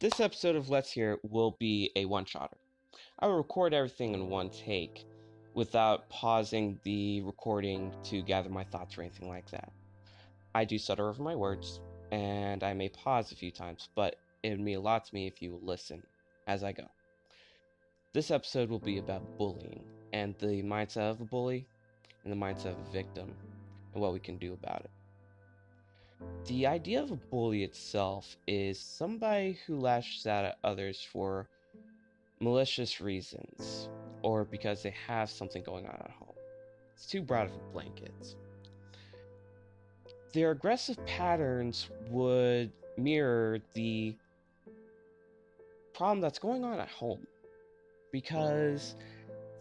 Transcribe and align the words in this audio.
This 0.00 0.20
episode 0.20 0.54
of 0.54 0.70
Let's 0.70 0.92
Hear 0.92 1.18
will 1.28 1.56
be 1.58 1.90
a 1.96 2.04
one 2.04 2.24
shotter. 2.24 2.56
I 3.18 3.26
will 3.26 3.36
record 3.36 3.74
everything 3.74 4.14
in 4.14 4.28
one 4.28 4.48
take 4.48 5.04
without 5.54 6.08
pausing 6.08 6.78
the 6.84 7.20
recording 7.22 7.92
to 8.04 8.22
gather 8.22 8.48
my 8.48 8.62
thoughts 8.62 8.96
or 8.96 9.00
anything 9.00 9.28
like 9.28 9.50
that. 9.50 9.72
I 10.54 10.64
do 10.66 10.78
stutter 10.78 11.08
over 11.08 11.20
my 11.20 11.34
words, 11.34 11.80
and 12.12 12.62
I 12.62 12.74
may 12.74 12.90
pause 12.90 13.32
a 13.32 13.34
few 13.34 13.50
times, 13.50 13.88
but 13.96 14.14
it 14.44 14.50
would 14.50 14.60
mean 14.60 14.76
a 14.76 14.80
lot 14.80 15.04
to 15.06 15.12
me 15.12 15.26
if 15.26 15.42
you 15.42 15.58
listen 15.64 16.04
as 16.46 16.62
I 16.62 16.70
go. 16.70 16.84
This 18.12 18.30
episode 18.30 18.70
will 18.70 18.78
be 18.78 18.98
about 18.98 19.36
bullying 19.36 19.82
and 20.12 20.36
the 20.38 20.62
mindset 20.62 21.10
of 21.10 21.20
a 21.20 21.24
bully 21.24 21.66
and 22.22 22.32
the 22.32 22.36
mindset 22.36 22.66
of 22.66 22.78
a 22.86 22.92
victim 22.92 23.34
and 23.94 24.00
what 24.00 24.12
we 24.12 24.20
can 24.20 24.38
do 24.38 24.52
about 24.52 24.82
it. 24.82 24.90
The 26.46 26.66
idea 26.66 27.02
of 27.02 27.10
a 27.10 27.16
bully 27.16 27.62
itself 27.62 28.36
is 28.46 28.80
somebody 28.80 29.58
who 29.66 29.78
lashes 29.78 30.26
out 30.26 30.44
at 30.44 30.58
others 30.64 31.00
for 31.00 31.48
malicious 32.40 33.00
reasons 33.00 33.88
or 34.22 34.44
because 34.44 34.82
they 34.82 34.94
have 35.06 35.30
something 35.30 35.62
going 35.62 35.86
on 35.86 35.94
at 35.94 36.10
home. 36.10 36.34
It's 36.94 37.06
too 37.06 37.22
broad 37.22 37.46
of 37.46 37.52
a 37.54 37.72
blanket. 37.72 38.34
Their 40.32 40.50
aggressive 40.50 41.04
patterns 41.06 41.88
would 42.10 42.72
mirror 42.96 43.60
the 43.74 44.14
problem 45.94 46.20
that's 46.20 46.38
going 46.38 46.64
on 46.64 46.80
at 46.80 46.88
home 46.88 47.26
because 48.12 48.94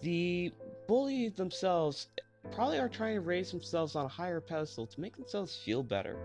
the 0.02 0.52
bully 0.88 1.30
themselves 1.30 2.08
probably 2.52 2.80
are 2.80 2.90
trying 2.90 3.16
to 3.16 3.22
raise 3.22 3.52
themselves 3.52 3.96
on 3.96 4.06
a 4.06 4.10
higher 4.10 4.42
pedestal 4.42 4.88
to 4.88 5.02
make 5.02 5.16
themselves 5.16 5.56
feel 5.56 5.84
better. 5.84 6.18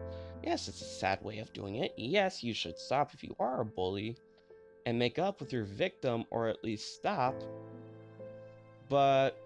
Yes, 0.43 0.69
it's 0.69 0.81
a 0.81 0.85
sad 0.85 1.23
way 1.23 1.39
of 1.39 1.53
doing 1.53 1.77
it. 1.77 1.93
Yes, 1.97 2.43
you 2.43 2.55
should 2.55 2.79
stop 2.79 3.15
if 3.15 3.23
you 3.23 3.35
are 3.39 3.61
a 3.61 3.65
bully 3.65 4.17
and 4.87 4.98
make 4.98 5.19
up 5.19 5.41
with 5.41 5.53
your 5.53 5.65
victim 5.65 6.25
or 6.31 6.48
at 6.48 6.65
least 6.65 6.95
stop. 6.95 7.34
But 8.89 9.37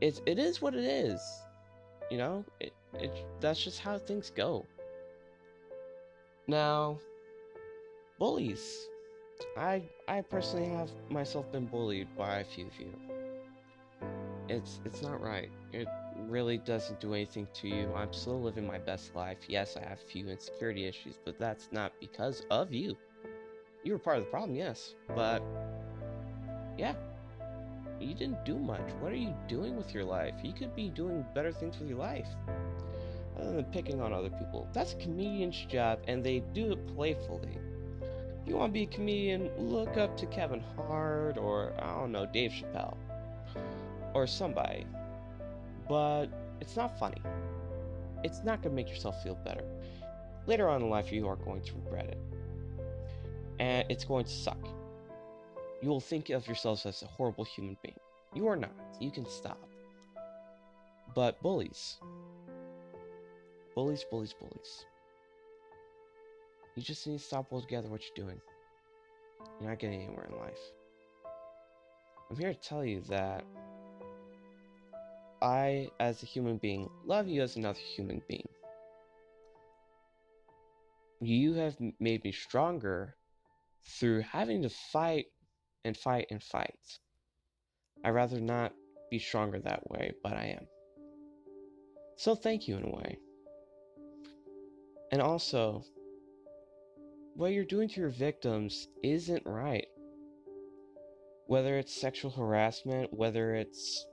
it's 0.00 0.22
it 0.26 0.38
is 0.38 0.62
what 0.62 0.74
it 0.74 0.84
is. 0.84 1.20
You 2.10 2.18
know, 2.18 2.44
it, 2.60 2.72
it 2.94 3.12
that's 3.40 3.62
just 3.62 3.80
how 3.80 3.98
things 3.98 4.30
go. 4.30 4.64
Now, 6.46 6.98
bullies. 8.18 8.88
I 9.56 9.82
I 10.06 10.20
personally 10.20 10.68
have 10.68 10.90
myself 11.08 11.50
been 11.50 11.66
bullied 11.66 12.08
by 12.16 12.38
a 12.38 12.44
few 12.44 12.66
of 12.66 12.78
you 12.78 13.09
it's 14.50 14.80
it's 14.84 15.00
not 15.00 15.20
right. 15.22 15.48
It 15.72 15.86
really 16.28 16.58
doesn't 16.58 17.00
do 17.00 17.14
anything 17.14 17.46
to 17.54 17.68
you. 17.68 17.92
I'm 17.94 18.12
still 18.12 18.40
living 18.42 18.66
my 18.66 18.78
best 18.78 19.14
life. 19.14 19.38
Yes, 19.48 19.76
I 19.76 19.88
have 19.88 19.98
a 19.98 20.10
few 20.10 20.28
insecurity 20.28 20.86
issues, 20.86 21.18
but 21.24 21.38
that's 21.38 21.68
not 21.72 21.92
because 22.00 22.44
of 22.50 22.72
you. 22.72 22.96
You 23.84 23.92
were 23.92 23.98
part 23.98 24.18
of 24.18 24.24
the 24.24 24.30
problem, 24.30 24.56
yes, 24.56 24.94
but 25.14 25.42
yeah, 26.76 26.94
you 27.98 28.14
didn't 28.14 28.44
do 28.44 28.58
much. 28.58 28.92
What 29.00 29.12
are 29.12 29.16
you 29.16 29.34
doing 29.48 29.76
with 29.76 29.94
your 29.94 30.04
life? 30.04 30.34
You 30.42 30.52
could 30.52 30.74
be 30.74 30.90
doing 30.90 31.24
better 31.34 31.52
things 31.52 31.78
with 31.78 31.88
your 31.88 31.98
life 31.98 32.28
other 33.38 33.52
than 33.52 33.64
picking 33.66 34.02
on 34.02 34.12
other 34.12 34.30
people. 34.30 34.68
That's 34.74 34.92
a 34.92 34.96
comedian's 34.96 35.64
job, 35.66 36.00
and 36.08 36.22
they 36.22 36.40
do 36.52 36.72
it 36.72 36.86
playfully. 36.94 37.56
If 38.02 38.48
you 38.48 38.56
want 38.56 38.70
to 38.70 38.74
be 38.74 38.82
a 38.82 38.86
comedian, 38.86 39.50
look 39.56 39.96
up 39.96 40.16
to 40.18 40.26
Kevin 40.26 40.62
Hart 40.76 41.38
or, 41.38 41.72
I 41.78 41.94
don't 41.94 42.12
know, 42.12 42.26
Dave 42.26 42.50
Chappelle 42.50 42.96
or 44.14 44.26
somebody, 44.26 44.86
but 45.88 46.26
it's 46.60 46.76
not 46.76 46.98
funny. 46.98 47.20
It's 48.22 48.44
not 48.44 48.62
going 48.62 48.76
to 48.76 48.82
make 48.82 48.88
yourself 48.88 49.22
feel 49.22 49.34
better. 49.44 49.64
Later 50.46 50.68
on 50.68 50.82
in 50.82 50.90
life, 50.90 51.12
you 51.12 51.26
are 51.28 51.36
going 51.36 51.62
to 51.62 51.72
regret 51.74 52.06
it. 52.06 52.18
And 53.58 53.84
it's 53.90 54.04
going 54.04 54.24
to 54.24 54.30
suck. 54.30 54.68
You 55.82 55.88
will 55.88 56.00
think 56.00 56.30
of 56.30 56.46
yourselves 56.46 56.84
as 56.86 57.02
a 57.02 57.06
horrible 57.06 57.44
human 57.44 57.76
being. 57.82 57.98
You 58.34 58.46
are 58.48 58.56
not. 58.56 58.72
You 59.00 59.10
can 59.10 59.26
stop. 59.26 59.58
But 61.14 61.40
bullies. 61.42 61.98
Bullies, 63.74 64.04
bullies, 64.10 64.34
bullies. 64.38 64.84
You 66.76 66.82
just 66.82 67.06
need 67.06 67.18
to 67.18 67.24
stop 67.24 67.52
altogether 67.52 67.88
what 67.88 68.02
you're 68.02 68.26
doing. 68.26 68.40
You're 69.60 69.70
not 69.70 69.78
getting 69.78 70.02
anywhere 70.02 70.28
in 70.30 70.38
life. 70.38 70.58
I'm 72.30 72.36
here 72.36 72.52
to 72.52 72.60
tell 72.60 72.84
you 72.84 73.00
that 73.08 73.44
I, 75.42 75.88
as 75.98 76.22
a 76.22 76.26
human 76.26 76.58
being, 76.58 76.88
love 77.04 77.28
you 77.28 77.42
as 77.42 77.56
another 77.56 77.78
human 77.78 78.22
being. 78.28 78.48
You 81.20 81.54
have 81.54 81.76
made 81.98 82.24
me 82.24 82.32
stronger 82.32 83.14
through 83.98 84.20
having 84.20 84.62
to 84.62 84.70
fight 84.70 85.26
and 85.84 85.96
fight 85.96 86.26
and 86.30 86.42
fight. 86.42 86.98
I'd 88.04 88.10
rather 88.10 88.40
not 88.40 88.72
be 89.10 89.18
stronger 89.18 89.58
that 89.60 89.90
way, 89.90 90.12
but 90.22 90.32
I 90.32 90.56
am. 90.58 90.66
So 92.16 92.34
thank 92.34 92.68
you 92.68 92.76
in 92.76 92.84
a 92.84 92.90
way. 92.90 93.18
And 95.12 95.20
also, 95.20 95.84
what 97.34 97.52
you're 97.52 97.64
doing 97.64 97.88
to 97.88 98.00
your 98.00 98.10
victims 98.10 98.88
isn't 99.02 99.42
right. 99.46 99.86
Whether 101.46 101.78
it's 101.78 101.98
sexual 101.98 102.30
harassment, 102.30 103.12
whether 103.12 103.54
it's 103.54 104.06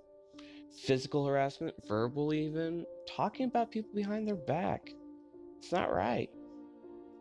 physical 0.78 1.26
harassment, 1.26 1.76
verbal 1.88 2.34
even, 2.34 2.86
talking 3.08 3.46
about 3.46 3.72
people 3.72 3.92
behind 3.96 4.28
their 4.28 4.36
back. 4.36 4.90
It's 5.58 5.72
not 5.72 5.94
right. 5.94 6.30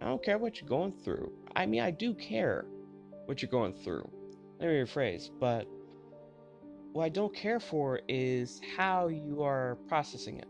I 0.00 0.05
don't 0.05 0.22
care 0.22 0.39
what 0.39 0.61
you're 0.61 0.69
going 0.69 0.93
through. 0.93 1.33
I 1.55 1.66
mean, 1.66 1.81
I 1.81 1.91
do 1.91 2.12
care 2.15 2.66
what 3.25 3.41
you're 3.41 3.50
going 3.50 3.72
through. 3.72 4.09
Let 4.61 4.69
me 4.69 4.75
rephrase, 4.75 5.31
but 5.41 5.66
what 6.93 7.05
I 7.05 7.09
don't 7.09 7.34
care 7.34 7.61
for 7.61 8.00
is 8.09 8.61
how 8.77 9.09
you 9.09 9.43
are 9.43 9.78
processing 9.89 10.39
it, 10.39 10.49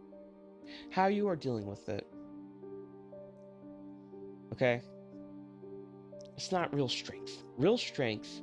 how 0.91 1.07
you 1.07 1.29
are 1.29 1.37
dealing 1.37 1.67
with 1.67 1.89
it. 1.89 2.07
Okay? 4.53 4.81
It's 6.37 6.53
not 6.53 6.75
real 6.75 6.89
strength. 6.89 7.45
Real 7.57 7.79
strength 7.79 8.43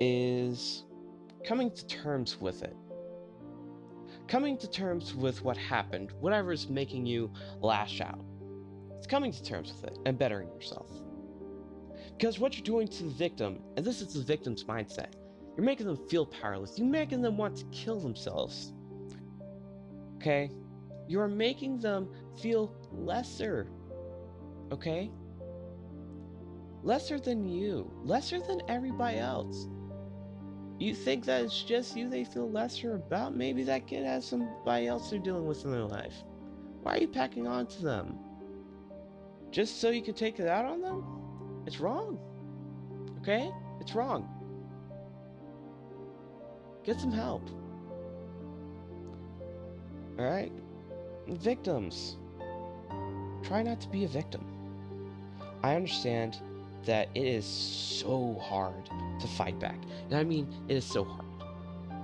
is 0.00 0.84
coming 1.46 1.70
to 1.70 1.86
terms 1.86 2.40
with 2.40 2.62
it 2.62 2.76
coming 4.28 4.56
to 4.58 4.70
terms 4.70 5.14
with 5.14 5.42
what 5.42 5.56
happened, 5.56 6.12
whatever 6.20 6.52
is 6.52 6.68
making 6.68 7.06
you 7.06 7.30
lash 7.60 8.00
out. 8.00 8.24
It's 8.96 9.06
coming 9.06 9.32
to 9.32 9.42
terms 9.42 9.72
with 9.72 9.84
it 9.92 9.98
and 10.06 10.18
bettering 10.18 10.48
yourself. 10.48 10.88
Because 12.16 12.38
what 12.38 12.56
you're 12.56 12.64
doing 12.64 12.88
to 12.88 13.04
the 13.04 13.10
victim, 13.10 13.60
and 13.76 13.84
this 13.84 14.00
is 14.00 14.14
the 14.14 14.22
victim's 14.22 14.64
mindset, 14.64 15.12
you're 15.56 15.64
making 15.64 15.86
them 15.86 15.98
feel 16.08 16.26
powerless. 16.26 16.78
You're 16.78 16.88
making 16.88 17.22
them 17.22 17.36
want 17.36 17.56
to 17.56 17.64
kill 17.66 18.00
themselves. 18.00 18.72
Okay? 20.16 20.50
You're 21.06 21.28
making 21.28 21.80
them 21.80 22.08
feel 22.40 22.74
lesser. 22.92 23.68
Okay? 24.72 25.10
Lesser 26.82 27.18
than 27.18 27.46
you, 27.46 27.90
lesser 28.02 28.40
than 28.40 28.62
everybody 28.68 29.18
else. 29.18 29.68
You 30.78 30.94
think 30.94 31.24
that 31.26 31.42
it's 31.42 31.62
just 31.62 31.96
you 31.96 32.08
they 32.08 32.24
feel 32.24 32.50
lesser 32.50 32.96
about? 32.96 33.36
Maybe 33.36 33.62
that 33.64 33.86
kid 33.86 34.04
has 34.04 34.26
somebody 34.26 34.86
else 34.86 35.10
they're 35.10 35.18
dealing 35.18 35.46
with 35.46 35.64
in 35.64 35.70
their 35.70 35.84
life. 35.84 36.14
Why 36.82 36.96
are 36.96 36.98
you 36.98 37.08
packing 37.08 37.46
on 37.46 37.66
to 37.66 37.82
them? 37.82 38.18
Just 39.50 39.80
so 39.80 39.90
you 39.90 40.02
can 40.02 40.14
take 40.14 40.40
it 40.40 40.48
out 40.48 40.64
on 40.64 40.82
them? 40.82 41.04
It's 41.66 41.78
wrong. 41.78 42.18
Okay? 43.20 43.50
It's 43.80 43.94
wrong. 43.94 44.28
Get 46.82 47.00
some 47.00 47.12
help. 47.12 47.48
Alright? 50.18 50.52
Victims. 51.28 52.16
Try 53.42 53.62
not 53.62 53.80
to 53.80 53.88
be 53.88 54.04
a 54.04 54.08
victim. 54.08 54.44
I 55.62 55.76
understand 55.76 56.40
that 56.86 57.08
it 57.14 57.24
is 57.26 57.44
so 57.44 58.38
hard 58.42 58.88
to 59.20 59.26
fight 59.26 59.58
back. 59.58 59.78
And 60.10 60.18
I 60.18 60.24
mean, 60.24 60.52
it 60.68 60.76
is 60.76 60.84
so 60.84 61.04
hard 61.04 61.24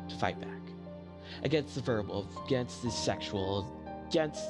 to 0.08 0.16
fight 0.16 0.40
back 0.40 0.48
against 1.42 1.74
the 1.74 1.80
verbal, 1.80 2.28
against 2.46 2.82
the 2.82 2.90
sexual, 2.90 3.66
against 4.08 4.44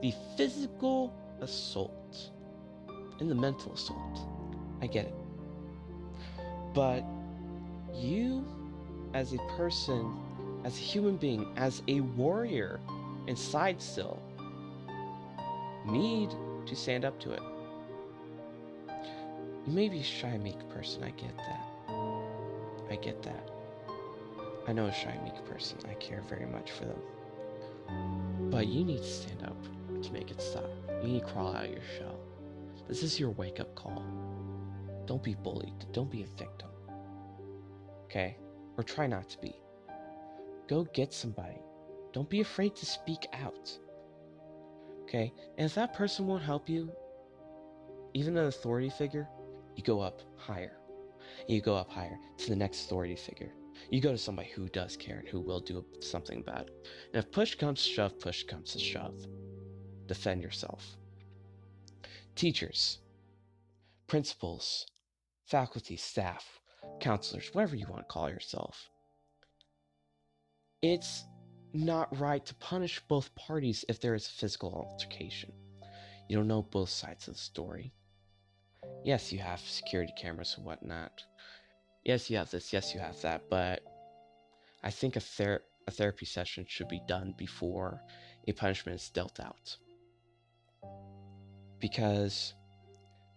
the 0.00 0.12
physical 0.36 1.14
assault 1.40 2.30
and 3.20 3.30
the 3.30 3.34
mental 3.34 3.72
assault. 3.72 4.20
I 4.80 4.86
get 4.86 5.06
it. 5.06 5.14
But 6.74 7.04
you, 7.94 8.44
as 9.14 9.32
a 9.32 9.38
person, 9.56 10.18
as 10.64 10.76
a 10.76 10.80
human 10.80 11.16
being, 11.16 11.46
as 11.56 11.82
a 11.88 12.00
warrior 12.00 12.80
inside 13.26 13.80
still, 13.80 14.20
need 15.86 16.30
to 16.66 16.76
stand 16.76 17.04
up 17.04 17.18
to 17.20 17.32
it. 17.32 17.42
You 19.66 19.72
may 19.72 19.88
be 19.88 20.00
a 20.00 20.02
shy, 20.02 20.36
meek 20.38 20.68
person, 20.70 21.04
I 21.04 21.10
get 21.10 21.36
that. 21.36 21.92
I 22.90 22.96
get 22.96 23.22
that. 23.22 23.48
I 24.66 24.72
know 24.72 24.86
a 24.86 24.92
shy, 24.92 25.16
meek 25.24 25.44
person. 25.46 25.78
I 25.88 25.94
care 25.94 26.22
very 26.28 26.46
much 26.46 26.72
for 26.72 26.84
them. 26.84 28.50
But 28.50 28.66
you 28.66 28.84
need 28.84 28.98
to 28.98 29.04
stand 29.04 29.42
up 29.44 29.56
to 30.02 30.12
make 30.12 30.30
it 30.30 30.40
stop. 30.40 30.68
You 31.02 31.08
need 31.08 31.20
to 31.20 31.26
crawl 31.26 31.54
out 31.54 31.64
of 31.64 31.70
your 31.70 31.82
shell. 31.96 32.18
This 32.88 33.02
is 33.02 33.18
your 33.18 33.30
wake 33.30 33.60
up 33.60 33.74
call. 33.74 34.04
Don't 35.06 35.22
be 35.22 35.34
bullied. 35.34 35.86
Don't 35.92 36.10
be 36.10 36.22
a 36.22 36.26
victim. 36.26 36.68
Okay? 38.04 38.36
Or 38.76 38.82
try 38.84 39.06
not 39.06 39.28
to 39.30 39.38
be. 39.40 39.54
Go 40.68 40.84
get 40.92 41.12
somebody. 41.12 41.60
Don't 42.12 42.28
be 42.28 42.40
afraid 42.40 42.74
to 42.76 42.86
speak 42.86 43.26
out. 43.32 43.70
Okay? 45.02 45.32
And 45.56 45.66
if 45.66 45.74
that 45.74 45.94
person 45.94 46.26
won't 46.26 46.42
help 46.42 46.68
you, 46.68 46.90
even 48.14 48.36
an 48.36 48.46
authority 48.46 48.90
figure, 48.90 49.28
you 49.76 49.82
go 49.82 50.00
up 50.00 50.22
higher. 50.36 50.78
You 51.48 51.60
go 51.60 51.76
up 51.76 51.90
higher 51.90 52.18
to 52.38 52.48
the 52.48 52.56
next 52.56 52.84
authority 52.84 53.16
figure. 53.16 53.52
You 53.90 54.00
go 54.00 54.12
to 54.12 54.18
somebody 54.18 54.48
who 54.50 54.68
does 54.68 54.96
care 54.96 55.18
and 55.18 55.28
who 55.28 55.40
will 55.40 55.60
do 55.60 55.84
something 56.00 56.40
about 56.40 56.68
it. 56.68 56.88
And 57.12 57.22
if 57.22 57.30
push 57.32 57.54
comes 57.54 57.82
to 57.82 57.88
shove, 57.88 58.18
push 58.18 58.44
comes 58.44 58.72
to 58.72 58.78
shove. 58.78 59.26
Defend 60.06 60.42
yourself. 60.42 60.96
Teachers, 62.34 62.98
principals, 64.06 64.86
faculty, 65.46 65.96
staff, 65.96 66.60
counselors, 67.00 67.50
whatever 67.52 67.76
you 67.76 67.86
want 67.88 68.02
to 68.02 68.12
call 68.12 68.28
yourself. 68.28 68.88
It's 70.82 71.24
not 71.72 72.18
right 72.18 72.44
to 72.44 72.54
punish 72.56 73.00
both 73.08 73.34
parties 73.34 73.84
if 73.88 74.00
there 74.00 74.14
is 74.14 74.26
a 74.26 74.32
physical 74.32 74.72
altercation. 74.74 75.52
You 76.28 76.36
don't 76.36 76.48
know 76.48 76.62
both 76.62 76.88
sides 76.88 77.28
of 77.28 77.34
the 77.34 77.40
story. 77.40 77.92
Yes, 79.04 79.32
you 79.32 79.38
have 79.40 79.60
security 79.60 80.12
cameras 80.16 80.54
and 80.56 80.64
whatnot. 80.64 81.24
Yes, 82.04 82.30
you 82.30 82.36
have 82.36 82.50
this. 82.50 82.72
Yes, 82.72 82.94
you 82.94 83.00
have 83.00 83.20
that. 83.22 83.42
But 83.50 83.82
I 84.84 84.90
think 84.90 85.16
a, 85.16 85.20
ther- 85.20 85.62
a 85.86 85.90
therapy 85.90 86.26
session 86.26 86.64
should 86.68 86.88
be 86.88 87.00
done 87.08 87.34
before 87.36 88.02
a 88.46 88.52
punishment 88.52 89.00
is 89.00 89.08
dealt 89.10 89.40
out. 89.40 89.76
Because 91.80 92.54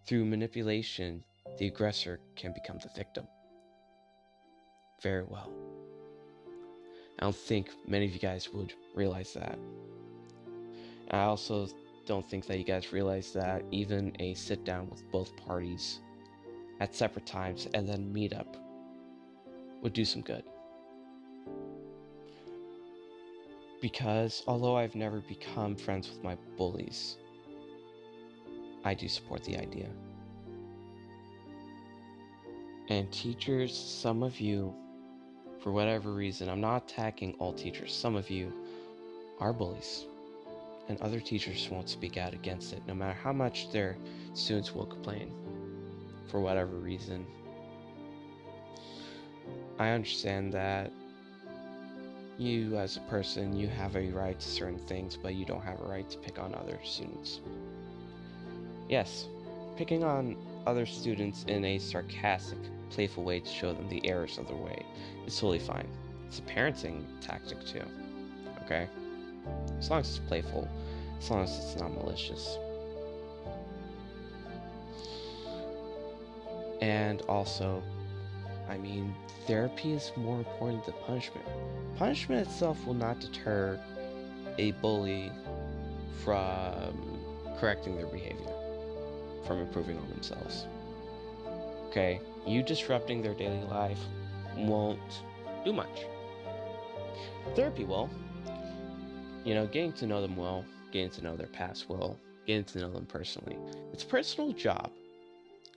through 0.06 0.26
manipulation, 0.26 1.24
the 1.58 1.68
aggressor 1.68 2.20
can 2.36 2.54
become 2.54 2.78
the 2.78 2.90
victim. 2.96 3.28
Very 5.02 5.24
well. 5.24 5.52
I 7.20 7.24
don't 7.24 7.36
think 7.36 7.70
many 7.88 8.06
of 8.06 8.14
you 8.14 8.20
guys 8.20 8.50
would 8.54 8.74
realize 8.94 9.34
that. 9.34 9.58
I 11.12 11.24
also 11.24 11.68
don't 12.06 12.28
think 12.28 12.46
that 12.46 12.58
you 12.58 12.64
guys 12.64 12.94
realize 12.94 13.32
that 13.34 13.64
even 13.72 14.16
a 14.20 14.34
sit 14.36 14.64
down 14.64 14.90
with 14.90 15.10
both 15.12 15.36
parties 15.36 16.00
at 16.80 16.96
separate 16.96 17.26
times 17.26 17.68
and 17.74 17.88
then 17.88 18.12
meet 18.12 18.34
up 18.34 18.58
would 19.82 19.94
do 19.94 20.06
some 20.06 20.22
good. 20.22 20.44
Because 23.82 24.44
although 24.48 24.76
I've 24.78 24.96
never 24.96 25.20
become 25.22 25.76
friends 25.76 26.10
with 26.10 26.24
my 26.24 26.38
bullies, 26.58 27.18
I 28.84 28.94
do 28.94 29.08
support 29.08 29.44
the 29.44 29.58
idea. 29.58 29.90
And 32.90 33.12
teachers, 33.12 33.76
some 33.76 34.22
of 34.22 34.40
you, 34.40 34.74
for 35.60 35.72
whatever 35.72 36.14
reason, 36.14 36.50
I'm 36.50 36.62
not 36.62 36.90
attacking 36.90 37.34
all 37.40 37.52
teachers, 37.54 37.94
some 37.94 38.16
of 38.16 38.30
you 38.30 38.54
are 39.40 39.54
bullies 39.54 40.06
and 40.88 41.02
other 41.02 41.20
teachers 41.20 41.68
won't 41.72 41.90
speak 41.90 42.18
out 42.18 42.34
against 42.34 42.74
it, 42.74 42.82
no 42.88 42.94
matter 42.94 43.18
how 43.22 43.34
much 43.34 43.72
their 43.72 43.98
students 44.34 44.74
will 44.74 44.86
complain 44.86 45.32
for 46.28 46.40
whatever 46.40 46.76
reason. 46.76 47.26
I 49.80 49.90
understand 49.90 50.54
that 50.54 50.92
you, 52.38 52.78
as 52.78 52.98
a 52.98 53.02
person, 53.02 53.56
you 53.56 53.68
have 53.68 53.96
a 53.96 54.10
right 54.10 54.40
to 54.40 54.48
certain 54.48 54.80
things, 54.80 55.18
but 55.18 55.36
you 55.36 55.46
don't 55.46 55.62
have 55.62 55.80
a 55.80 55.86
right 55.86 56.10
to 56.10 56.18
pick 56.18 56.40
on 56.40 56.54
other 56.56 56.80
students. 56.84 57.40
Yes, 58.90 59.28
picking 59.78 60.04
on 60.04 60.36
other 60.68 60.86
students 60.86 61.46
in 61.48 61.64
a 61.66 61.80
sarcastic, 61.80 62.60
playful 62.90 63.24
way 63.24 63.40
to 63.40 63.50
show 63.50 63.74
them 63.74 63.88
the 63.90 64.06
errors 64.08 64.38
of 64.38 64.48
their 64.48 64.58
way 64.58 64.84
is 65.26 65.36
totally 65.36 65.60
fine. 65.60 65.88
It's 66.28 66.40
a 66.40 66.42
parenting 66.44 67.04
tactic, 67.22 67.66
too. 67.66 67.84
Okay? 68.64 68.88
As 69.80 69.90
long 69.90 70.00
as 70.00 70.10
it's 70.10 70.20
playful, 70.20 70.68
as 71.20 71.30
long 71.30 71.44
as 71.44 71.58
it's 71.58 71.80
not 71.80 71.94
malicious. 71.94 72.58
And 76.82 77.22
also, 77.24 77.82
I 78.70 78.78
mean, 78.78 79.16
therapy 79.48 79.94
is 79.94 80.12
more 80.16 80.38
important 80.38 80.86
than 80.86 80.96
punishment. 81.06 81.46
Punishment 81.98 82.48
itself 82.48 82.86
will 82.86 82.94
not 82.94 83.20
deter 83.20 83.80
a 84.58 84.72
bully 84.72 85.32
from 86.24 87.20
correcting 87.58 87.96
their 87.96 88.08
behavior, 88.08 88.52
from 89.46 89.60
improving 89.60 89.98
on 89.98 90.10
themselves. 90.10 90.66
Okay, 91.88 92.20
you 92.46 92.62
disrupting 92.62 93.22
their 93.22 93.34
daily 93.34 93.64
life 93.66 94.00
won't 94.58 95.24
do 95.64 95.72
much. 95.72 96.06
Therapy 97.56 97.84
will, 97.84 98.10
you 99.46 99.54
know, 99.54 99.68
getting 99.68 99.94
to 99.94 100.08
know 100.08 100.22
them 100.22 100.36
well, 100.36 100.66
getting 100.92 101.12
to 101.12 101.24
know 101.24 101.38
their 101.38 101.48
past 101.48 101.86
well, 101.88 102.18
getting 102.46 102.66
to 102.66 102.80
know 102.80 102.92
them 102.92 103.06
personally. 103.06 103.58
It's 103.94 104.04
a 104.04 104.08
personal 104.08 104.52
job. 104.52 104.90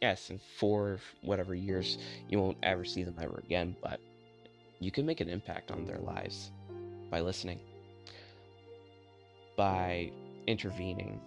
Yes, 0.01 0.31
and 0.31 0.41
for 0.57 0.99
whatever 1.23 1.55
years 1.55 1.99
you 2.29 2.39
won't 2.41 2.57
ever 2.63 2.85
see 2.85 3.05
them 3.05 3.17
ever 3.21 3.41
again, 3.45 3.77
but 3.83 4.01
you 4.81 4.91
can 4.91 5.05
make 5.05 5.21
an 5.21 5.29
impact 5.29 5.71
on 5.71 5.85
their 5.85 5.99
lives 5.99 6.51
by 7.11 7.21
listening, 7.21 7.61
by 9.57 10.11
intervening. 10.47 11.21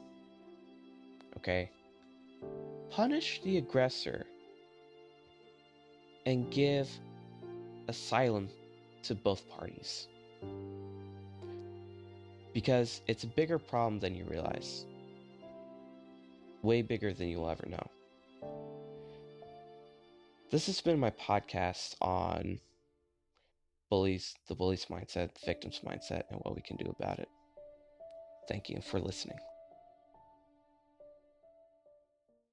Okay? 1.38 1.70
Punish 2.90 3.42
the 3.44 3.58
aggressor 3.58 4.26
and 6.26 6.50
give 6.50 6.90
asylum 7.88 8.50
to 9.04 9.16
both 9.16 9.48
parties 9.50 10.08
because 12.54 13.02
it's 13.08 13.24
a 13.24 13.28
bigger 13.28 13.60
problem 13.60 14.00
than 14.00 14.16
you 14.16 14.26
realize. 14.26 14.86
Way 16.62 16.82
bigger 16.82 17.14
than 17.14 17.28
you'll 17.28 17.50
ever 17.50 17.68
know. 17.68 17.92
This 20.52 20.66
has 20.66 20.82
been 20.82 21.00
my 21.00 21.12
podcast 21.12 21.96
on 22.02 22.60
bullies, 23.90 24.36
the 24.48 24.56
bully's 24.56 24.86
mindset, 24.86 25.34
the 25.34 25.46
victim's 25.46 25.80
mindset, 25.80 26.24
and 26.30 26.40
what 26.42 26.56
we 26.56 26.62
can 26.62 26.78
do 26.78 26.94
about 27.00 27.20
it. 27.20 27.30
Thank 28.48 28.70
you 28.70 28.82
for 28.82 29.00
listening. 29.00 29.38